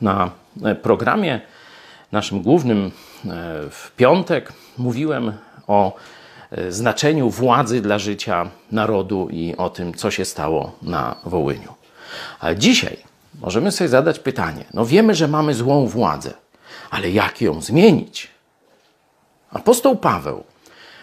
[0.00, 0.30] Na
[0.82, 1.40] programie
[2.12, 2.90] naszym głównym e,
[3.70, 5.32] w piątek mówiłem
[5.66, 5.96] o
[6.50, 11.74] e, znaczeniu władzy dla życia narodu i o tym, co się stało na Wołyniu.
[12.40, 12.96] Ale dzisiaj
[13.40, 16.34] możemy sobie zadać pytanie: no wiemy, że mamy złą władzę,
[16.90, 18.28] ale jak ją zmienić?
[19.50, 20.44] Apostoł Paweł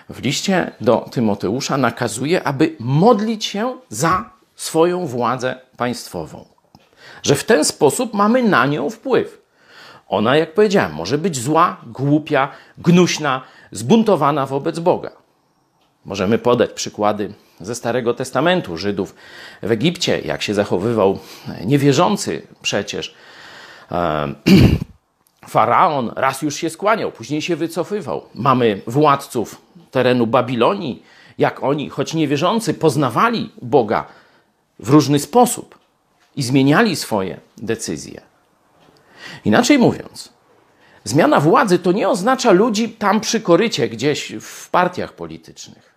[0.09, 6.56] w liście do Tymoteusza nakazuje, aby modlić się za swoją władzę państwową.
[7.23, 9.41] Że w ten sposób mamy na nią wpływ.
[10.07, 15.11] Ona, jak powiedziałem, może być zła, głupia, gnuśna, zbuntowana wobec Boga.
[16.05, 19.15] Możemy podać przykłady ze Starego Testamentu Żydów
[19.63, 21.19] w Egipcie, jak się zachowywał
[21.65, 23.15] niewierzący przecież.
[25.47, 28.25] Faraon raz już się skłaniał, później się wycofywał.
[28.35, 31.03] Mamy władców terenu Babilonii,
[31.37, 34.05] jak oni, choć niewierzący, poznawali Boga
[34.79, 35.76] w różny sposób
[36.37, 38.21] i zmieniali swoje decyzje.
[39.45, 40.29] Inaczej mówiąc,
[41.03, 45.95] zmiana władzy to nie oznacza ludzi tam przy korycie, gdzieś w partiach politycznych.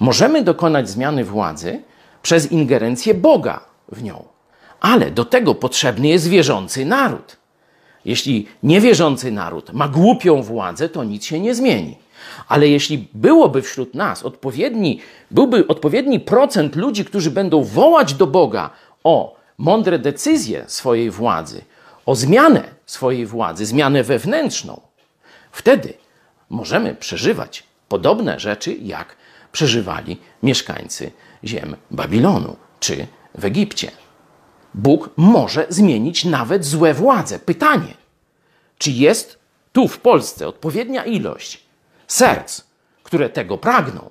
[0.00, 1.82] Możemy dokonać zmiany władzy
[2.22, 3.60] przez ingerencję Boga
[3.92, 4.24] w nią,
[4.80, 7.36] ale do tego potrzebny jest wierzący naród.
[8.04, 11.96] Jeśli niewierzący naród ma głupią władzę, to nic się nie zmieni.
[12.48, 15.00] Ale jeśli byłoby wśród nas odpowiedni,
[15.30, 18.70] byłby odpowiedni procent ludzi, którzy będą wołać do Boga
[19.04, 21.64] o mądre decyzje swojej władzy,
[22.06, 24.80] o zmianę swojej władzy, zmianę wewnętrzną,
[25.52, 25.94] wtedy
[26.50, 29.16] możemy przeżywać podobne rzeczy, jak
[29.52, 31.10] przeżywali mieszkańcy
[31.44, 33.90] ziem Babilonu czy w Egipcie.
[34.74, 37.38] Bóg może zmienić nawet złe władze.
[37.38, 37.94] Pytanie,
[38.78, 39.38] czy jest
[39.72, 41.62] tu w Polsce odpowiednia ilość
[42.06, 42.60] serc,
[43.02, 44.10] które tego pragną?